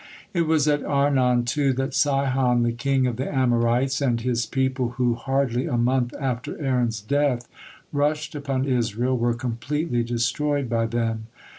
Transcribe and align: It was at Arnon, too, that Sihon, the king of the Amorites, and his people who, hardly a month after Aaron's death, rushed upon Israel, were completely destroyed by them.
It 0.33 0.47
was 0.47 0.67
at 0.67 0.83
Arnon, 0.83 1.45
too, 1.45 1.73
that 1.73 1.93
Sihon, 1.93 2.63
the 2.63 2.71
king 2.71 3.05
of 3.05 3.17
the 3.17 3.31
Amorites, 3.31 4.01
and 4.01 4.19
his 4.19 4.47
people 4.47 4.89
who, 4.97 5.13
hardly 5.13 5.67
a 5.67 5.77
month 5.77 6.15
after 6.19 6.59
Aaron's 6.59 7.01
death, 7.01 7.47
rushed 7.93 8.33
upon 8.33 8.65
Israel, 8.65 9.15
were 9.15 9.35
completely 9.35 10.01
destroyed 10.03 10.67
by 10.67 10.87
them. 10.87 11.27